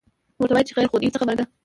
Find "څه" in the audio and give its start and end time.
1.13-1.19